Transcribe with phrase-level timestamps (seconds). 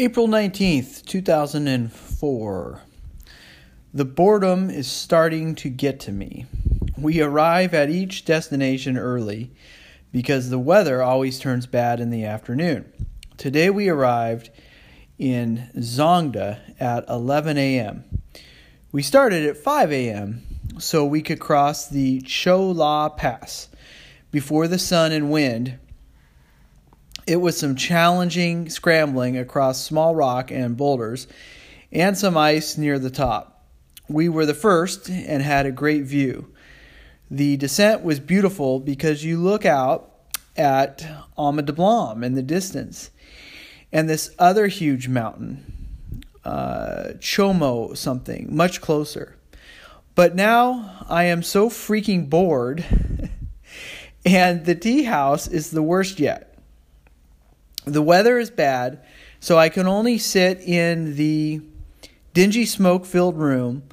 [0.00, 2.82] April 19th, 2004.
[3.92, 6.46] The boredom is starting to get to me.
[6.96, 9.50] We arrive at each destination early
[10.10, 12.90] because the weather always turns bad in the afternoon.
[13.36, 14.48] Today we arrived
[15.18, 18.04] in Zongda at 11 a.m.
[18.92, 20.40] We started at 5 a.m.
[20.78, 23.68] so we could cross the Cho La Pass
[24.30, 25.78] before the sun and wind
[27.30, 31.28] it was some challenging scrambling across small rock and boulders
[31.92, 33.68] and some ice near the top.
[34.08, 36.52] We were the first and had a great view.
[37.30, 40.10] The descent was beautiful because you look out
[40.56, 41.06] at
[41.38, 43.10] Ama Dablam in the distance
[43.92, 45.86] and this other huge mountain,
[46.44, 49.36] uh, Chomo something, much closer.
[50.16, 52.84] But now I am so freaking bored,
[54.26, 56.49] and the tea house is the worst yet.
[57.84, 59.04] The weather is bad,
[59.40, 61.62] so I can only sit in the
[62.34, 63.84] dingy smoke filled room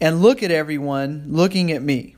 [0.00, 2.16] and look at everyone looking at me.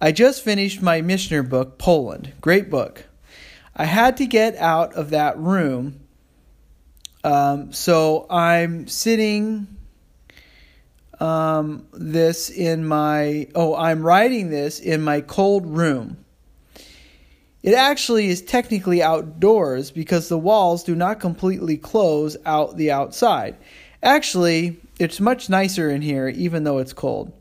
[0.00, 2.32] I just finished my Michener book, Poland.
[2.40, 3.06] Great book.
[3.76, 6.00] I had to get out of that room,
[7.24, 9.66] um, so I'm sitting
[11.18, 13.48] um, this in my.
[13.54, 16.23] Oh, I'm writing this in my cold room.
[17.64, 23.56] It actually is technically outdoors because the walls do not completely close out the outside.
[24.02, 27.32] Actually, it's much nicer in here even though it's cold.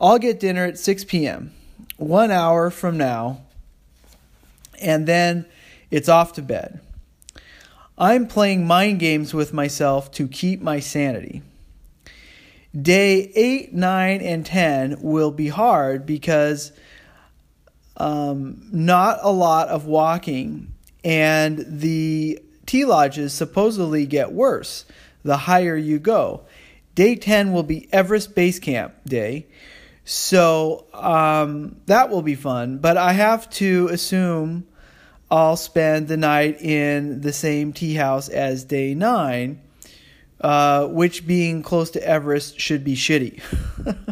[0.00, 1.52] I'll get dinner at 6 p.m.,
[1.96, 3.40] one hour from now,
[4.80, 5.44] and then
[5.90, 6.78] it's off to bed.
[7.98, 11.42] I'm playing mind games with myself to keep my sanity.
[12.80, 16.70] Day 8, 9, and 10 will be hard because
[17.96, 20.72] um, not a lot of walking,
[21.04, 24.84] and the tea lodges supposedly get worse
[25.26, 26.42] the higher you go.
[26.94, 29.46] Day 10 will be Everest Base Camp Day.
[30.04, 34.66] So um, that will be fun, but I have to assume
[35.30, 39.60] I'll spend the night in the same tea house as day nine,
[40.40, 43.42] uh, which being close to Everest should be shitty.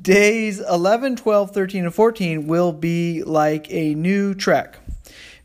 [0.00, 4.78] Days 11, 12, 13, and 14 will be like a new trek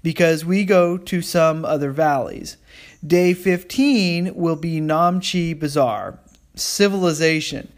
[0.01, 2.57] because we go to some other valleys.
[3.05, 6.19] Day 15 will be Namche Bazaar,
[6.55, 7.71] civilization.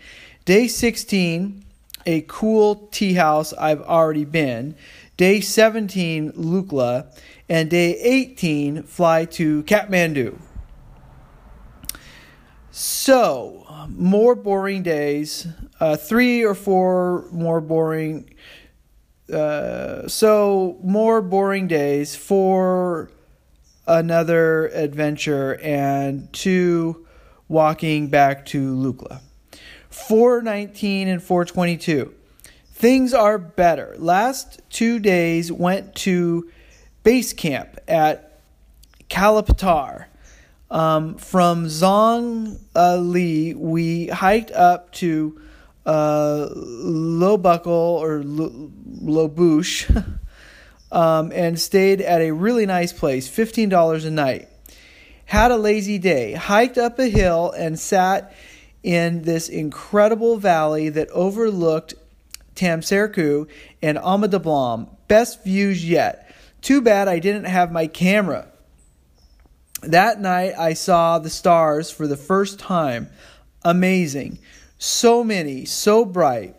[0.45, 1.63] Day 16,
[2.05, 4.75] a cool tea house I've already been.
[5.17, 7.13] Day 17, Lukla.
[7.49, 10.39] And day 18, fly to Kathmandu.
[12.71, 15.47] So, more boring days,
[15.79, 18.33] uh, three or four more boring.
[19.31, 23.11] Uh, so, more boring days for
[23.87, 27.07] another adventure and two
[27.47, 29.21] walking back to Lukla.
[29.89, 32.13] 419 and 422.
[32.71, 33.95] Things are better.
[33.97, 36.49] Last two days went to
[37.03, 38.41] base camp at
[39.09, 40.05] Kalapatar.
[40.71, 45.41] Um, from Zong uh, Li, we hiked up to
[45.85, 50.17] uh, Lobuckle or Lobuche
[50.93, 54.47] um, and stayed at a really nice place, $15 a night.
[55.25, 58.33] Had a lazy day, hiked up a hill and sat
[58.81, 61.95] in this incredible valley that overlooked
[62.55, 63.49] Tamserku
[63.81, 64.87] and Ama Dablam.
[65.09, 66.33] Best views yet.
[66.61, 68.50] Too bad I didn't have my camera
[69.81, 73.09] that night I saw the stars for the first time.
[73.63, 74.39] Amazing.
[74.77, 76.55] So many, so bright.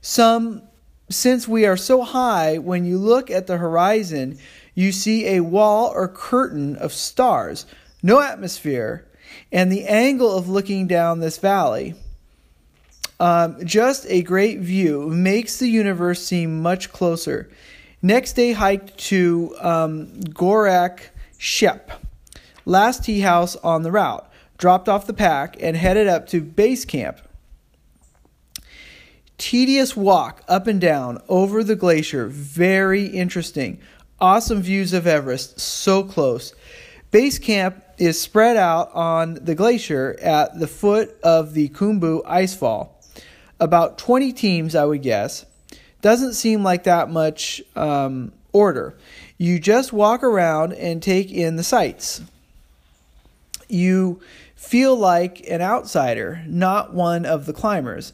[0.00, 0.62] Some,
[1.10, 4.38] since we are so high, when you look at the horizon,
[4.74, 7.66] you see a wall or curtain of stars,
[8.02, 9.06] no atmosphere,
[9.50, 11.94] and the angle of looking down this valley.
[13.20, 17.50] Um, just a great view makes the universe seem much closer.
[18.00, 21.00] Next day, hiked to um, Gorak
[21.38, 22.04] Shep,
[22.64, 26.84] last tea house on the route, dropped off the pack, and headed up to base
[26.84, 27.20] camp.
[29.38, 33.78] Tedious walk up and down over the glacier, very interesting.
[34.20, 36.52] Awesome views of Everest, so close.
[37.12, 42.90] Base camp is spread out on the glacier at the foot of the Khumbu icefall.
[43.60, 45.46] About 20 teams, I would guess.
[46.00, 48.96] Doesn't seem like that much um, order.
[49.36, 52.22] You just walk around and take in the sights.
[53.68, 54.20] You
[54.56, 58.12] feel like an outsider, not one of the climbers.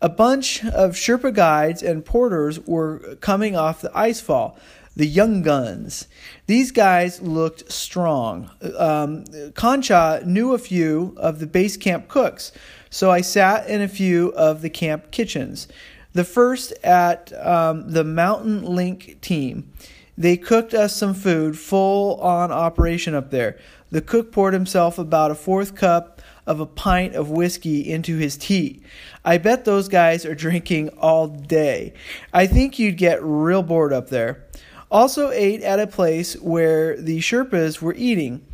[0.00, 4.56] A bunch of Sherpa guides and porters were coming off the icefall.
[4.94, 6.06] the Young Guns.
[6.46, 8.50] These guys looked strong.
[8.76, 9.24] Um,
[9.54, 12.52] Concha knew a few of the base camp cooks,
[12.90, 15.66] so I sat in a few of the camp kitchens.
[16.12, 19.72] The first at um, the Mountain Link team.
[20.16, 23.58] They cooked us some food, full on operation up there.
[23.90, 28.36] The cook poured himself about a fourth cup of a pint of whiskey into his
[28.36, 28.82] tea.
[29.24, 31.94] I bet those guys are drinking all day.
[32.32, 34.44] I think you'd get real bored up there.
[34.90, 38.44] Also, ate at a place where the Sherpas were eating.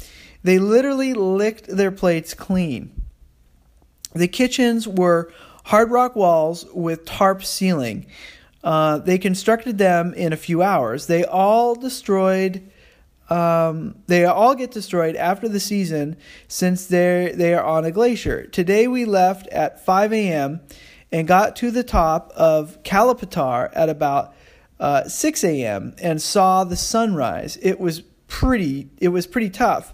[0.44, 2.92] They literally licked their plates clean.
[4.14, 5.32] The kitchens were
[5.68, 8.06] hard rock walls with tarp ceiling.
[8.64, 11.06] Uh, they constructed them in a few hours.
[11.06, 12.70] They all destroyed.
[13.28, 16.16] Um, they all get destroyed after the season
[16.48, 18.46] since they they are on a glacier.
[18.46, 20.60] Today we left at 5 a.m.
[21.12, 24.32] and got to the top of Kalapatar at about
[24.80, 25.94] uh, 6 a.m.
[26.00, 27.58] and saw the sunrise.
[27.60, 28.88] It was pretty.
[29.02, 29.92] It was pretty tough.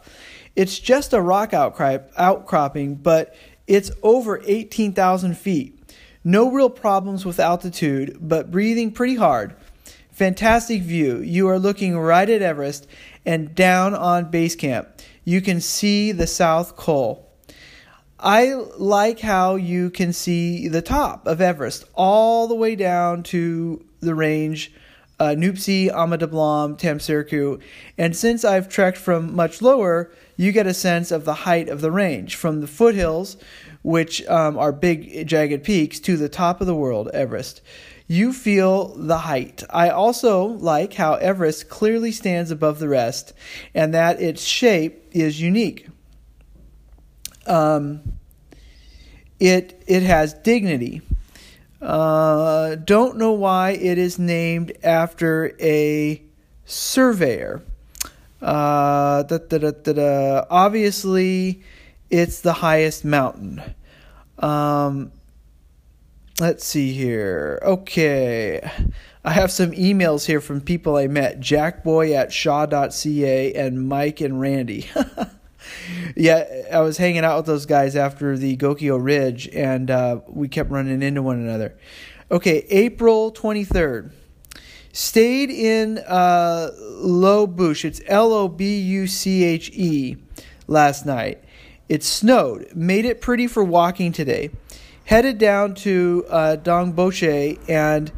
[0.55, 3.35] It's just a rock outcrop, outcropping, but
[3.67, 5.79] it's over 18,000 feet.
[6.23, 9.55] No real problems with altitude, but breathing pretty hard.
[10.11, 11.19] Fantastic view.
[11.19, 12.87] You are looking right at Everest
[13.27, 14.89] and down on base camp.
[15.25, 17.29] You can see the South Col.
[18.19, 23.85] I like how you can see the top of Everest all the way down to
[24.01, 24.73] the range
[25.19, 27.61] uh, Nuptse, Ama Tamserku,
[27.97, 31.81] and since I've trekked from much lower, you get a sense of the height of
[31.81, 33.37] the range from the foothills,
[33.83, 37.61] which um, are big jagged peaks, to the top of the world, Everest.
[38.07, 39.63] You feel the height.
[39.71, 43.33] I also like how Everest clearly stands above the rest
[43.75, 45.89] and that its shape is unique.
[47.47, 48.19] Um,
[49.41, 51.03] it, it has dignity.
[51.81, 56.23] Uh, don't know why it is named after a
[56.65, 57.63] surveyor.
[58.45, 61.63] Uh, da, da, da, Obviously,
[62.11, 63.63] it's the highest mountain.
[64.39, 65.13] Um,
[66.39, 67.59] let's see here.
[67.63, 68.61] Okay.
[69.25, 74.39] I have some emails here from people I met Jackboy at shaw.ca and Mike and
[74.39, 74.91] Randy.
[76.17, 80.49] yeah, I was hanging out with those guys after the Gokyo Ridge, and uh, we
[80.49, 81.79] kept running into one another.
[82.31, 84.13] Okay, April 23rd.
[84.97, 86.71] Stayed in uh,
[87.03, 87.85] Lobuche.
[87.85, 90.17] It's L O B U C H E
[90.69, 91.43] last night.
[91.89, 94.51] It snowed, made it pretty for walking today.
[95.07, 98.13] Headed down to uh, Dongboche and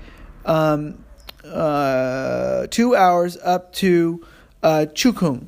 [0.44, 1.02] um,
[1.46, 4.22] uh, two hours up to
[4.62, 5.46] uh, Chukung.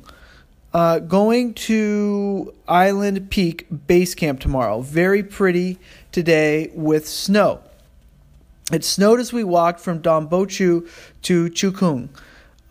[0.73, 4.81] Uh, going to Island Peak Base Camp tomorrow.
[4.81, 5.77] Very pretty
[6.11, 7.61] today with snow.
[8.71, 10.87] It snowed as we walked from Dombochu
[11.23, 12.09] to Chukung.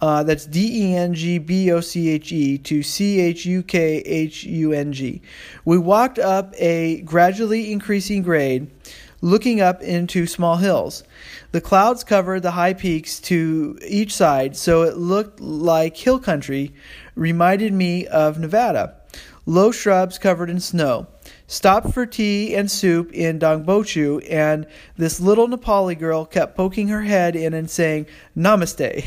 [0.01, 3.65] Uh, that's D E N G B O C H E to C H U
[3.65, 5.21] K H U N G.
[5.65, 8.71] We walked up a gradually increasing grade,
[9.21, 11.03] looking up into small hills.
[11.51, 16.73] The clouds covered the high peaks to each side, so it looked like hill country
[17.17, 18.95] reminded me of Nevada.
[19.47, 21.09] Low shrubs covered in snow.
[21.51, 24.67] Stopped for tea and soup in Dongbochu, and
[24.99, 28.05] this little Nepali girl kept poking her head in and saying,
[28.37, 29.07] Namaste.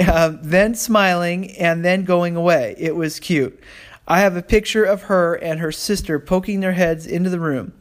[0.00, 2.74] uh, then smiling and then going away.
[2.78, 3.62] It was cute.
[4.08, 7.74] I have a picture of her and her sister poking their heads into the room.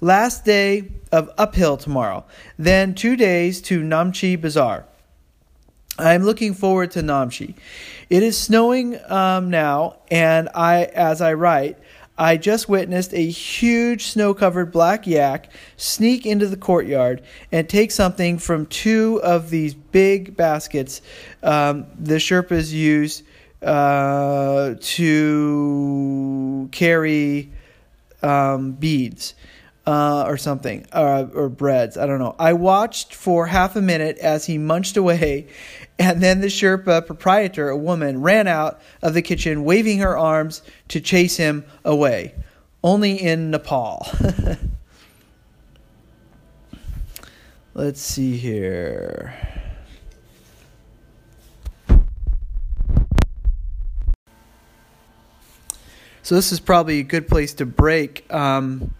[0.00, 2.24] Last day of uphill tomorrow.
[2.56, 4.86] Then two days to Namche Bazaar.
[5.98, 7.56] I'm looking forward to Namche.
[8.08, 11.78] It is snowing um, now, and I, as I write,
[12.16, 17.90] I just witnessed a huge snow covered black yak sneak into the courtyard and take
[17.90, 21.02] something from two of these big baskets
[21.42, 23.24] um, the Sherpas use
[23.62, 27.50] uh, to carry
[28.22, 29.34] um, beads
[29.86, 31.96] uh, or something, uh, or breads.
[31.96, 32.34] I don't know.
[32.38, 35.48] I watched for half a minute as he munched away,
[35.98, 40.62] and then the Sherpa proprietor, a woman, ran out of the kitchen waving her arms
[40.88, 42.34] to chase him away.
[42.82, 44.06] Only in Nepal.
[47.74, 49.34] Let's see here.
[56.22, 58.32] So, this is probably a good place to break.
[58.32, 58.94] Um,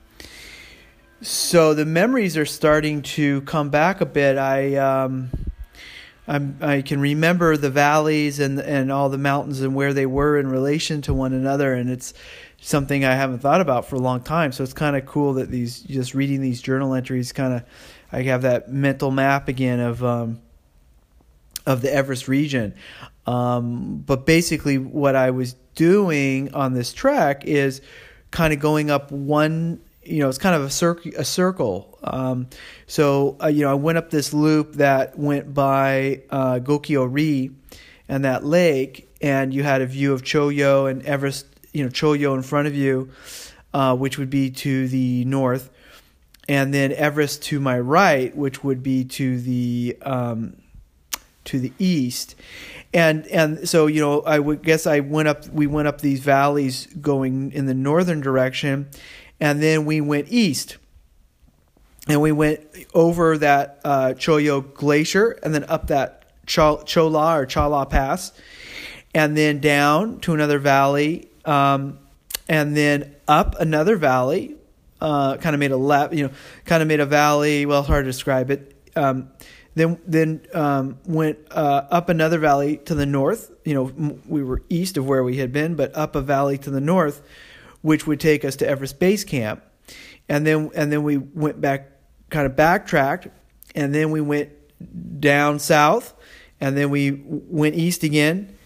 [1.25, 4.37] so the memories are starting to come back a bit.
[4.37, 5.31] I um,
[6.29, 10.39] I'm, I can remember the valleys and and all the mountains and where they were
[10.39, 12.15] in relation to one another, and it's
[12.61, 14.53] something I haven't thought about for a long time.
[14.53, 17.65] So it's kind of cool that these just reading these journal entries kind of
[18.13, 20.41] I have that mental map again of um,
[21.67, 22.75] of the Everest region.
[23.27, 27.81] Um, but basically, what I was doing on this trek is
[28.31, 29.81] kind of going up one.
[30.05, 31.99] You know, it's kind of a, cir- a circle.
[32.03, 32.49] Um,
[32.87, 37.51] so, uh, you know, I went up this loop that went by uh, Gokyo-ri
[38.09, 41.91] and that lake, and you had a view of Cho Oyu and Everest, you know,
[41.91, 43.11] Cho Oyu in front of you,
[43.73, 45.71] uh, which would be to the north,
[46.49, 50.57] and then Everest to my right, which would be to the um,
[51.45, 52.35] to the east,
[52.93, 56.21] and and so you know I would guess I went up we went up these
[56.21, 58.89] valleys going in the northern direction,
[59.41, 60.77] and then we went east.
[62.07, 62.61] And we went
[62.93, 68.33] over that uh, Cho Oyu Glacier and then up that Chola or Chala Pass,
[69.15, 71.99] and then down to another valley, um,
[72.49, 74.57] and then up another valley.
[75.01, 76.33] Uh, kind of made a left, you know,
[76.65, 77.67] kind of made a valley.
[77.67, 78.75] Well, hard to describe it.
[78.97, 79.31] Um,
[79.75, 83.51] then then um, went uh, up another valley to the north.
[83.65, 86.71] You know, we were east of where we had been, but up a valley to
[86.71, 87.23] the north,
[87.85, 89.63] which would take us to Everest Base Camp,
[90.27, 91.91] and then and then we went back,
[92.31, 93.29] kind of backtracked,
[93.75, 94.49] and then we went
[95.21, 96.15] down south,
[96.63, 98.57] and then we went east again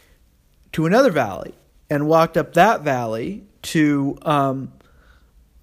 [0.70, 1.52] to another valley
[1.90, 4.72] and walked up that valley to um,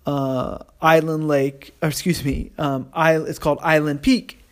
[0.06, 1.74] uh, Island Lake.
[1.82, 4.44] excuse me, um, it's called Island Peak,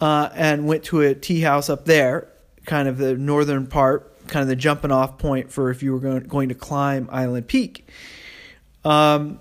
[0.00, 2.26] uh, and went to a tea house up there,
[2.64, 6.00] kind of the northern part, kind of the jumping off point for if you were
[6.00, 7.86] going, going to climb Island Peak.
[8.86, 9.40] Um,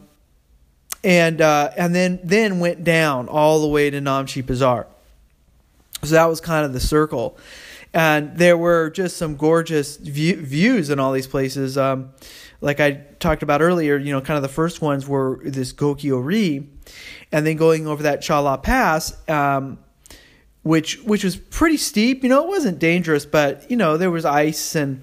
[1.03, 4.87] and uh, and then then went down all the way to Namche Bazaar.
[6.03, 7.37] So that was kind of the circle
[7.95, 11.77] and there were just some gorgeous view, views in all these places.
[11.77, 12.11] Um,
[12.59, 16.67] like I talked about earlier, you know, kind of the first ones were this Gokyo-ri,
[17.31, 19.79] and then going over that Chala Pass, um,
[20.63, 22.21] which which was pretty steep.
[22.21, 25.01] You know, it wasn't dangerous, but you know there was ice and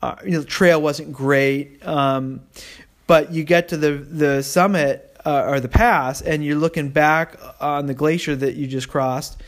[0.00, 1.86] uh, you know the trail wasn't great.
[1.86, 2.40] Um,
[3.06, 7.38] but you get to the the summit uh, or the pass, and you're looking back
[7.60, 9.40] on the glacier that you just crossed.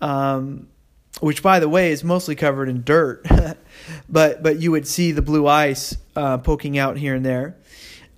[0.00, 0.68] Um,
[1.20, 3.26] which by the way is mostly covered in dirt,
[4.08, 7.56] but but you would see the blue ice uh, poking out here and there.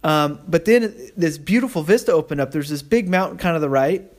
[0.03, 2.53] Um, but then this beautiful vista opened up.
[2.53, 4.18] There's this big mountain kind of the right,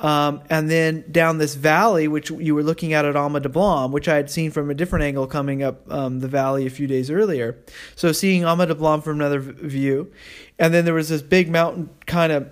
[0.00, 4.08] um, and then down this valley, which you were looking at at Ama Dablam, which
[4.08, 7.10] I had seen from a different angle coming up um, the valley a few days
[7.10, 7.58] earlier.
[7.96, 10.10] So seeing Ama Dablam from another view,
[10.58, 12.50] and then there was this big mountain, kind of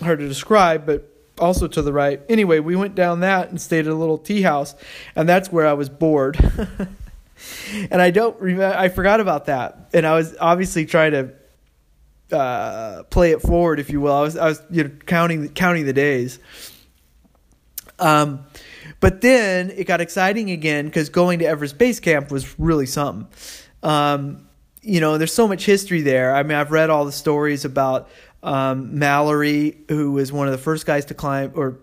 [0.00, 2.20] hard to describe, but also to the right.
[2.28, 4.74] Anyway, we went down that and stayed at a little tea house,
[5.16, 6.38] and that's where I was bored.
[7.90, 8.76] and I don't remember.
[8.76, 11.32] I forgot about that, and I was obviously trying to
[12.32, 14.14] uh, play it forward, if you will.
[14.14, 16.38] I was I was you know counting counting the days.
[17.98, 18.46] Um,
[19.00, 23.28] but then it got exciting again because going to Everest Base Camp was really something.
[23.82, 24.48] Um,
[24.80, 26.34] you know, there's so much history there.
[26.34, 28.08] I mean, I've read all the stories about
[28.42, 31.78] um, Mallory, who was one of the first guys to climb or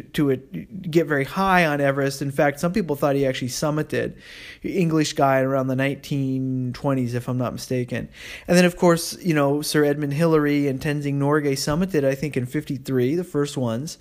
[0.00, 2.22] to, get very high on Everest.
[2.22, 4.16] In fact, some people thought he actually summited.
[4.62, 8.08] English guy around the 1920s, if I'm not mistaken.
[8.48, 12.36] And then, of course, you know, Sir Edmund Hillary and Tenzing Norgay summited, I think,
[12.36, 13.98] in 53, the first ones.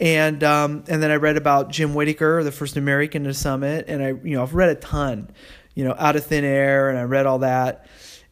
[0.00, 4.02] And um, and then I read about Jim Whittaker, the first American to summit, and
[4.02, 5.30] I you know I've read a ton,
[5.74, 7.86] you know, out of thin air, and I read all that,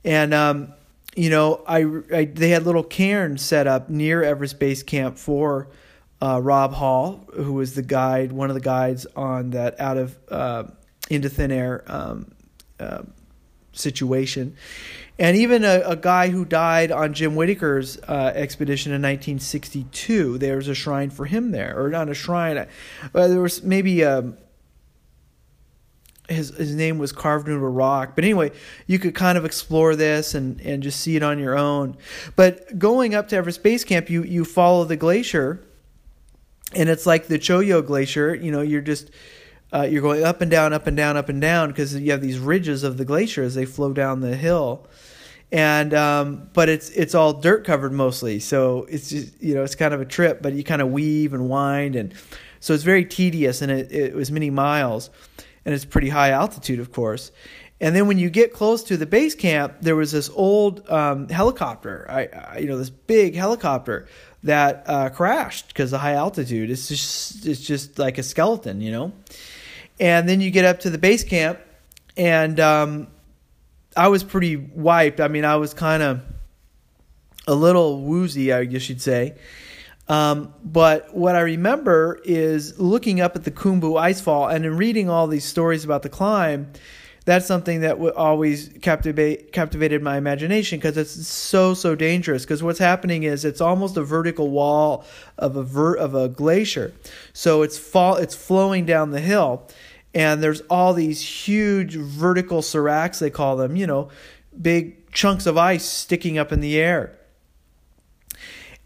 [0.04, 0.72] and um,
[1.16, 5.68] you know, I, I, they had little cairns set up near Everest Base Camp for
[6.20, 10.18] uh, Rob Hall, who was the guide, one of the guides on that out of
[10.30, 10.64] uh,
[11.08, 12.32] into thin air um,
[12.78, 13.02] uh,
[13.72, 14.56] situation,
[15.18, 20.38] and even a, a, guy who died on Jim Whittaker's uh, expedition in 1962.
[20.38, 22.66] There was a shrine for him there, or not a shrine,
[23.12, 24.36] but there was maybe a um,
[26.30, 28.14] his his name was carved into a rock.
[28.14, 28.52] But anyway,
[28.86, 31.96] you could kind of explore this and and just see it on your own.
[32.36, 35.62] But going up to Everest Base Camp, you you follow the glacier,
[36.74, 38.34] and it's like the Cho Oyu Glacier.
[38.34, 39.10] You know, you're just
[39.72, 42.20] uh, you're going up and down, up and down, up and down because you have
[42.20, 44.86] these ridges of the glacier as they flow down the hill.
[45.52, 49.74] And um, but it's it's all dirt covered mostly, so it's just you know it's
[49.74, 50.42] kind of a trip.
[50.42, 52.14] But you kind of weave and wind, and
[52.60, 55.10] so it's very tedious, and it, it was many miles
[55.64, 57.32] and it's pretty high altitude, of course.
[57.80, 61.28] And then when you get close to the base camp, there was this old um,
[61.28, 64.06] helicopter, I, I, you know, this big helicopter
[64.42, 66.70] that uh, crashed because of high altitude.
[66.70, 69.12] It's just it's just like a skeleton, you know.
[69.98, 71.58] And then you get up to the base camp,
[72.16, 73.08] and um,
[73.96, 75.20] I was pretty wiped.
[75.20, 76.22] I mean, I was kind of
[77.46, 79.34] a little woozy, I guess you'd say.
[80.08, 85.08] Um, but what I remember is looking up at the Khumbu icefall and in reading
[85.08, 86.72] all these stories about the climb.
[87.24, 92.44] That's something that w- always captivate captivated my imagination because it's so so dangerous.
[92.44, 95.04] Because what's happening is it's almost a vertical wall
[95.38, 96.92] of a ver- of a glacier,
[97.32, 99.68] so it's fall it's flowing down the hill,
[100.14, 103.76] and there's all these huge vertical seracs they call them.
[103.76, 104.08] You know,
[104.60, 107.16] big chunks of ice sticking up in the air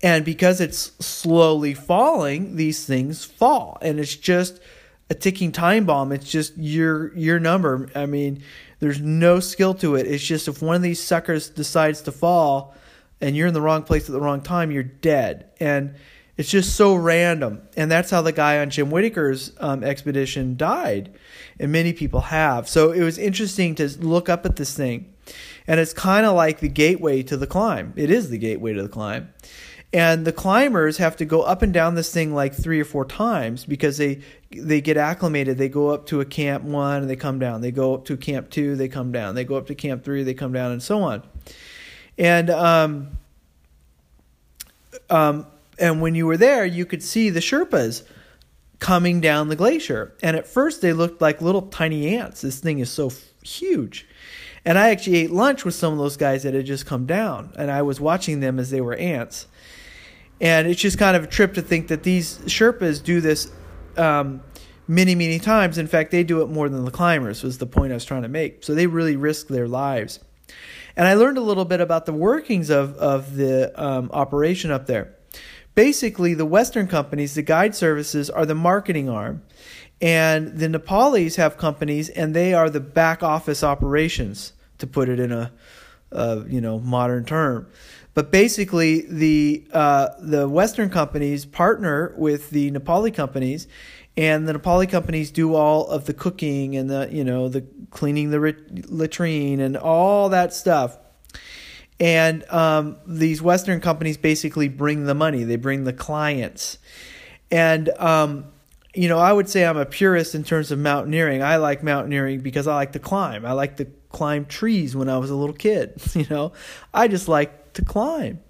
[0.05, 3.79] and because it's slowly falling, these things fall.
[3.81, 4.61] And it's just
[5.15, 6.13] a ticking time bomb.
[6.13, 7.89] It's just your your number.
[7.95, 8.43] I mean,
[8.81, 10.07] there's no skill to it.
[10.07, 12.75] It's just if one of these suckers decides to fall
[13.21, 15.51] and you're in the wrong place at the wrong time, you're dead.
[15.61, 15.95] And
[16.37, 17.63] it's just so random.
[17.77, 21.15] And that's how the guy on Jim Whittaker's um, expedition died.
[21.61, 22.69] And many people have.
[22.69, 25.15] So it was interesting to look up at this thing.
[25.67, 27.95] And it's kind of like the gateway to the climb.
[27.97, 29.33] It is the gateway to the climb
[29.95, 33.05] and the climbers have to go up and down this thing like three or four
[33.05, 34.21] times because they
[34.51, 35.57] they get acclimated.
[35.57, 37.61] They go up to a camp one and they come down.
[37.61, 39.37] They go up to camp two they come down.
[39.37, 41.23] They go up to camp three they come down and so on.
[42.19, 43.19] And um,
[45.09, 45.47] um,
[45.79, 48.03] and when you were there you could see the sherpas
[48.81, 50.13] coming down the glacier.
[50.25, 52.41] And at first they looked like little tiny ants.
[52.41, 53.13] This thing is so
[53.45, 54.09] huge.
[54.65, 57.53] And i actually ate lunch with some of those guys that had just come down
[57.57, 59.47] and i was watching them as they were ants
[60.45, 63.51] and it's just kind of a trip to think that these Sherpas do this
[63.97, 64.43] um,
[64.87, 65.79] many, many times.
[65.79, 68.23] In fact, they do it more than the climbers, was the point I was trying
[68.23, 68.63] to make.
[68.63, 70.21] So they really risk their lives.
[70.97, 74.85] And I learned a little bit about the workings of, of the um, operation up
[74.85, 75.15] there.
[75.75, 79.43] Basically, the Western companies, the guide services, are the marketing arm.
[80.03, 85.19] And the Nepalis have companies, and they are the back office operations, to put it
[85.19, 85.51] in a,
[86.13, 87.67] a you know modern term.
[88.15, 93.67] But basically, the uh, the Western companies partner with the Nepali companies,
[94.17, 98.31] and the Nepali companies do all of the cooking and the you know the cleaning
[98.31, 98.57] the
[98.89, 100.97] latrine and all that stuff.
[101.99, 105.43] And um, these Western companies basically bring the money.
[105.43, 106.79] They bring the clients,
[107.51, 108.47] and um,
[108.95, 111.43] you know I would say I'm a purist in terms of mountaineering.
[111.43, 113.45] I like mountaineering because I like to climb.
[113.45, 116.01] I like to climb trees when I was a little kid.
[116.15, 116.53] You know,
[116.93, 118.41] I just like to climb.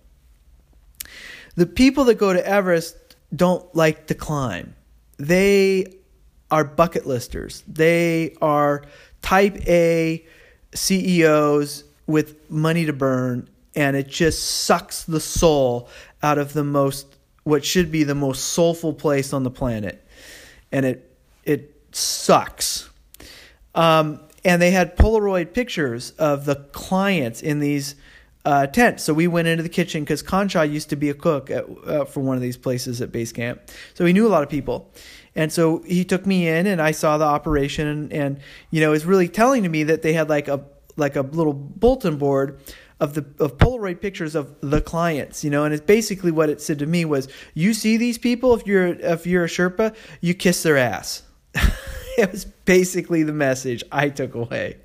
[1.56, 2.96] The people that go to Everest
[3.34, 4.74] don't like to climb.
[5.18, 5.98] They
[6.50, 7.62] are bucket listers.
[7.66, 8.84] They are
[9.22, 10.24] type A
[10.74, 15.88] CEOs with money to burn, and it just sucks the soul
[16.22, 20.04] out of the most, what should be the most soulful place on the planet.
[20.70, 22.90] And it, it sucks.
[23.74, 27.94] Um, and they had Polaroid pictures of the clients in these
[28.44, 29.00] uh, tent.
[29.00, 32.04] So we went into the kitchen because Kanchai used to be a cook at, uh,
[32.04, 33.62] for one of these places at base camp.
[33.94, 34.92] So he knew a lot of people.
[35.34, 38.88] And so he took me in and I saw the operation and, and you know,
[38.88, 40.64] it was really telling to me that they had like a
[40.96, 42.60] like a little bulletin board
[43.00, 46.60] of the of Polaroid pictures of the clients, you know, and it's basically what it
[46.60, 50.34] said to me was you see these people if you're if you're a Sherpa, you
[50.34, 51.22] kiss their ass.
[52.18, 54.78] it was basically the message I took away.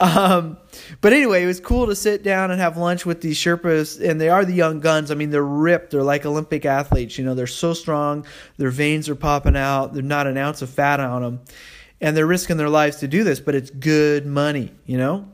[0.00, 0.58] Um,
[1.00, 4.20] but anyway, it was cool to sit down and have lunch with these Sherpas, and
[4.20, 5.10] they are the young guns.
[5.10, 5.90] I mean, they're ripped.
[5.90, 7.18] They're like Olympic athletes.
[7.18, 8.26] You know, they're so strong.
[8.56, 9.94] Their veins are popping out.
[9.94, 11.40] They're not an ounce of fat on them,
[12.00, 13.40] and they're risking their lives to do this.
[13.40, 15.28] But it's good money, you know.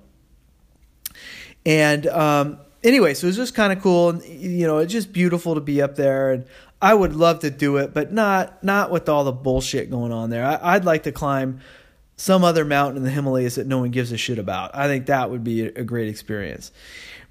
[1.67, 5.13] And um, anyway, so it was just kind of cool, and you know, it's just
[5.13, 6.33] beautiful to be up there.
[6.33, 6.47] And
[6.83, 10.31] I would love to do it, but not not with all the bullshit going on
[10.31, 10.45] there.
[10.45, 11.61] I, I'd like to climb
[12.17, 14.71] some other mountain in the Himalayas that no one gives a shit about.
[14.75, 16.71] I think that would be a great experience.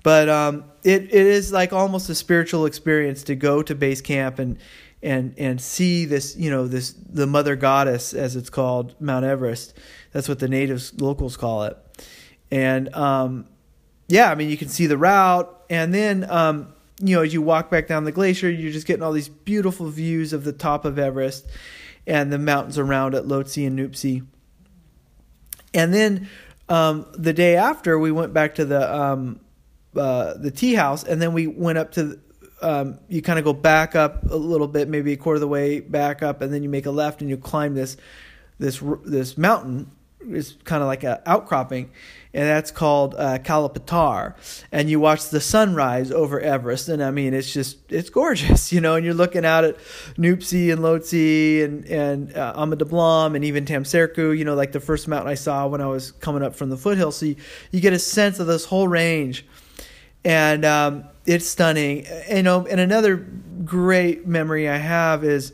[0.04, 4.38] But um, it it is like almost a spiritual experience to go to base camp
[4.38, 4.58] and
[5.02, 9.74] and and see this you know this the mother goddess as it's called Mount Everest.
[10.12, 11.78] That's what the natives locals call it.
[12.52, 13.48] And um,
[14.10, 17.42] yeah, I mean you can see the route, and then um, you know as you
[17.42, 20.84] walk back down the glacier, you're just getting all these beautiful views of the top
[20.84, 21.48] of Everest
[22.06, 24.26] and the mountains around it, Lhotse and Nuptse
[25.74, 26.30] and then
[26.70, 29.40] um, the day after, we went back to the um,
[29.96, 32.20] uh, the tea house, and then we went up to.
[32.62, 35.50] Um, you kind of go back up a little bit, maybe a quarter of the
[35.50, 37.98] way back up, and then you make a left and you climb this
[38.58, 39.92] this this mountain.
[40.30, 41.92] It's kind of like an outcropping,
[42.34, 44.36] and that's called uh, Kalapatar.
[44.72, 48.82] And you watch the sunrise over Everest, and I mean, it's just it's gorgeous, you
[48.82, 48.96] know.
[48.96, 49.78] And you're looking out at
[50.18, 52.54] Nuptse and Lhotse and and uh,
[53.36, 56.44] and even Tamserku, you know, like the first mountain I saw when I was coming
[56.44, 57.12] up from the foothill.
[57.12, 57.36] So you,
[57.72, 59.46] you get a sense of this whole range.
[60.26, 62.06] and um, it's stunning.
[62.30, 65.54] You know, and another great memory I have is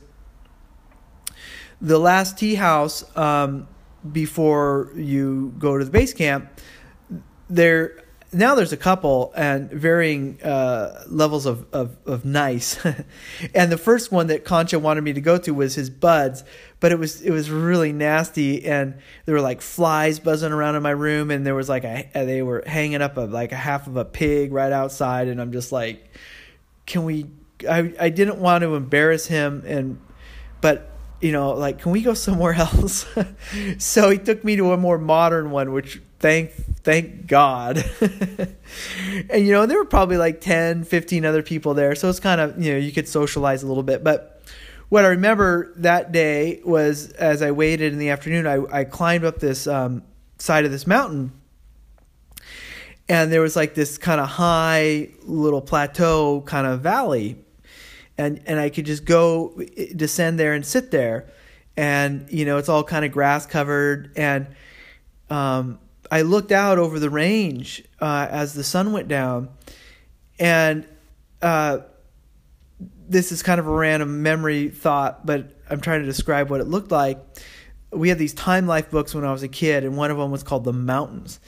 [1.82, 3.68] the last tea house um,
[4.12, 6.50] before you go to the base camp.
[7.50, 12.80] There now there's a couple and varying uh, levels of, of, of nice.
[13.56, 16.44] and the first one that Concha wanted me to go to was his buds,
[16.80, 20.84] but it was it was really nasty and there were like flies buzzing around in
[20.84, 23.88] my room and there was like a they were hanging up a like a half
[23.88, 26.12] of a pig right outside and I'm just like
[26.86, 27.26] can we
[27.68, 30.00] I I didn't want to embarrass him and
[30.62, 30.89] but
[31.22, 33.06] you know like can we go somewhere else?
[33.78, 36.52] So he took me to a more modern one which thank
[36.84, 37.84] thank god.
[39.32, 42.40] And you know there were probably like 10 15 other people there so it's kind
[42.40, 44.04] of you know you could socialize a little bit.
[44.04, 44.40] But
[44.90, 49.24] what i remember that day was as i waited in the afternoon i, I climbed
[49.24, 50.04] up this um,
[50.40, 51.32] side of this mountain
[53.08, 57.38] and there was like this kind of high little plateau kind of valley
[58.20, 59.60] and and i could just go
[59.96, 61.32] descend there and sit there.
[61.78, 64.12] And you know it's all kind of grass covered.
[64.18, 64.48] And
[65.30, 65.80] um,
[66.12, 69.50] I looked out over the range uh, as the sun went down,
[70.38, 70.86] and
[71.42, 71.80] uh,
[73.08, 76.68] this is kind of a random memory thought, but I'm trying to describe what it
[76.68, 77.18] looked like.
[77.92, 80.32] We had these Time Life books when I was a kid, and one of them
[80.32, 81.40] was called The Mountains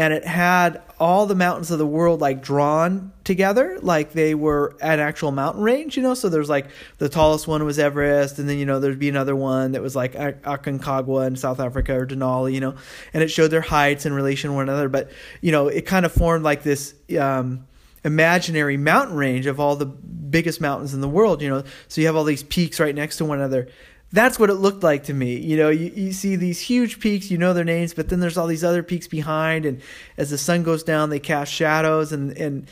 [0.00, 4.74] and it had all the mountains of the world like drawn together like they were
[4.80, 6.14] an actual mountain range you know?
[6.14, 9.36] So there's like the tallest one was everest and then you know there'd be another
[9.36, 12.74] one that was like aconcagua in south africa or denali you know?
[13.12, 15.10] And it showed their heights in relation to one another but
[15.42, 17.66] you know it kind of formed like this um,
[18.02, 21.62] imaginary mountain range of all the biggest mountains in the world you know?
[21.88, 23.68] So you have all these peaks right next to one another
[24.12, 25.36] that's what it looked like to me.
[25.36, 28.36] You know, you, you see these huge peaks, you know their names, but then there's
[28.36, 29.80] all these other peaks behind, and
[30.16, 32.66] as the sun goes down, they cast shadows, and and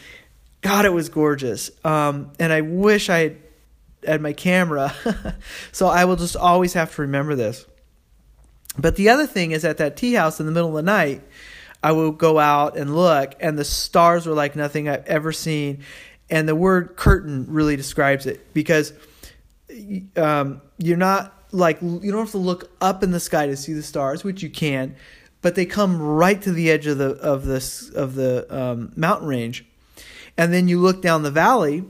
[0.61, 1.71] God, it was gorgeous.
[1.85, 3.37] Um, and I wish I had,
[4.05, 4.95] had my camera,
[5.73, 7.65] so I will just always have to remember this.
[8.77, 11.23] But the other thing is at that tea house in the middle of the night,
[11.83, 15.85] I would go out and look, and the stars were like nothing I've ever seen.
[16.31, 18.93] And the word curtain really describes it because
[20.17, 23.73] um, you're not like you don't have to look up in the sky to see
[23.73, 24.97] the stars, which you can,
[25.43, 29.29] but they come right to the edge of the of this of the um, mountain
[29.29, 29.65] range,
[30.37, 31.85] and then you look down the valley,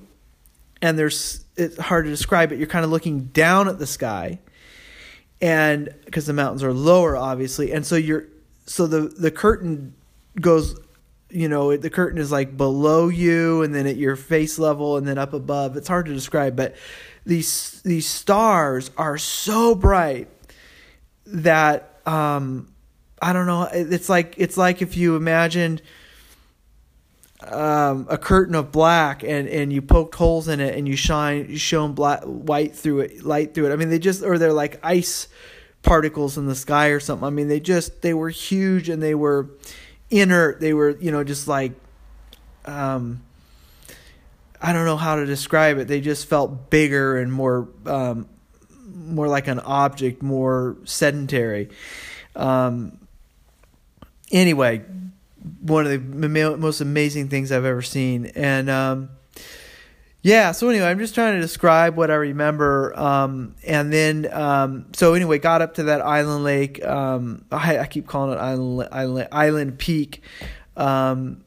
[0.82, 4.38] and there's it's hard to describe but You're kind of looking down at the sky,
[5.40, 8.26] and because the mountains are lower, obviously, and so you're
[8.66, 9.94] so the the curtain
[10.40, 10.78] goes
[11.30, 15.06] you know the curtain is like below you and then at your face level and
[15.06, 15.76] then up above.
[15.76, 16.74] It's hard to describe but
[17.28, 20.28] these these stars are so bright
[21.26, 22.72] that um,
[23.20, 23.68] I don't know.
[23.70, 25.82] It's like it's like if you imagined
[27.42, 31.46] um, a curtain of black and, and you poked holes in it and you shine
[31.50, 33.72] you shone black white through it light through it.
[33.74, 35.28] I mean they just or they're like ice
[35.82, 37.26] particles in the sky or something.
[37.26, 39.50] I mean they just they were huge and they were
[40.10, 40.60] inert.
[40.60, 41.72] They were you know just like
[42.64, 43.20] um,
[44.60, 45.88] I don't know how to describe it.
[45.88, 48.28] They just felt bigger and more um,
[49.08, 51.70] more like an object, more sedentary.
[52.36, 52.98] Um,
[54.30, 54.84] anyway,
[55.60, 59.10] one of the most amazing things I've ever seen, and um,
[60.22, 60.52] yeah.
[60.52, 65.14] So anyway, I'm just trying to describe what I remember, um, and then um, so
[65.14, 66.84] anyway, got up to that island lake.
[66.84, 70.22] Um, I, I, keep calling it island island island peak.
[70.76, 71.44] Um,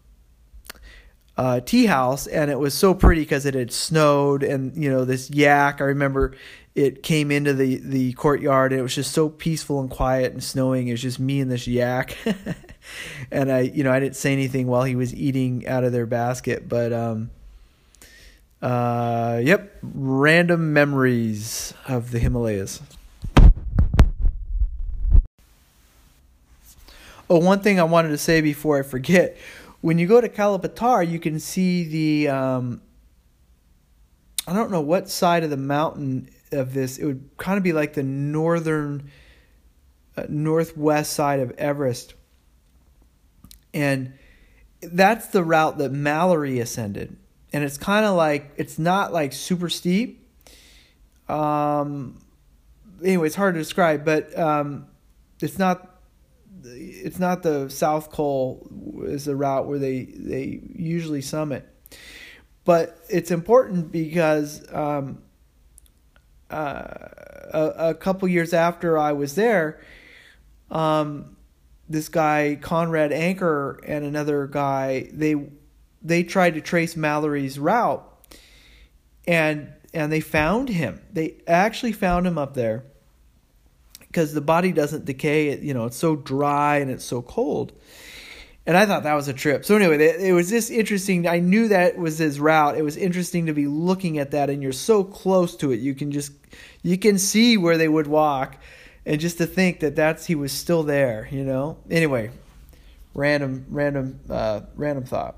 [1.41, 5.05] uh, tea house, and it was so pretty because it had snowed, and you know
[5.05, 5.81] this yak.
[5.81, 6.35] I remember
[6.75, 10.43] it came into the the courtyard, and it was just so peaceful and quiet and
[10.43, 10.87] snowing.
[10.87, 12.15] It was just me and this yak,
[13.31, 16.05] and I, you know, I didn't say anything while he was eating out of their
[16.05, 17.31] basket, but um,
[18.61, 22.83] uh, yep, random memories of the Himalayas.
[27.31, 29.37] Oh, one thing I wanted to say before I forget
[29.81, 32.81] when you go to Kalapatar, you can see the um,
[34.47, 36.97] I don't know what side of the mountain of this.
[36.97, 39.11] It would kind of be like the northern
[40.15, 42.13] uh, northwest side of Everest,
[43.73, 44.13] and
[44.81, 47.17] that's the route that Mallory ascended.
[47.53, 50.27] And it's kind of like it's not like super steep.
[51.27, 52.19] Um,
[53.03, 54.87] anyway, it's hard to describe, but um,
[55.39, 55.90] it's not
[56.63, 58.67] it's not the South Col
[59.05, 61.67] is the route where they they usually summit,
[62.65, 65.21] but it's important because um,
[66.49, 66.83] uh,
[67.53, 69.81] a, a, couple years after I was there,
[70.69, 71.37] um,
[71.89, 75.35] this guy Conrad Anker and another guy they
[76.01, 78.05] they tried to trace Mallory's route,
[79.27, 81.01] and and they found him.
[81.11, 82.85] They actually found him up there
[84.11, 85.49] because the body doesn't decay.
[85.49, 87.71] It, you know, it's so dry and it's so cold.
[88.65, 89.65] And I thought that was a trip.
[89.65, 91.27] So anyway, it was just interesting.
[91.27, 92.77] I knew that was his route.
[92.77, 95.79] It was interesting to be looking at that, and you're so close to it.
[95.79, 96.33] You can just
[96.83, 98.57] you can see where they would walk,
[99.05, 101.27] and just to think that that's he was still there.
[101.31, 101.77] You know.
[101.89, 102.29] Anyway,
[103.15, 105.37] random random uh, random thought.